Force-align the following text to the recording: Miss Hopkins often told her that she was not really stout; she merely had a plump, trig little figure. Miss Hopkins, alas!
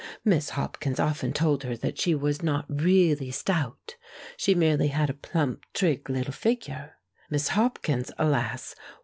Miss 0.25 0.49
Hopkins 0.57 0.99
often 0.99 1.31
told 1.31 1.61
her 1.61 1.77
that 1.77 1.99
she 1.99 2.15
was 2.15 2.41
not 2.41 2.65
really 2.67 3.29
stout; 3.29 3.97
she 4.35 4.55
merely 4.55 4.87
had 4.87 5.11
a 5.11 5.13
plump, 5.13 5.63
trig 5.75 6.09
little 6.09 6.33
figure. 6.33 6.93
Miss 7.29 7.49
Hopkins, 7.49 8.11
alas! 8.17 8.73